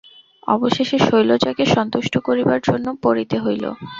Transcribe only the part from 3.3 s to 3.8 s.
হইল।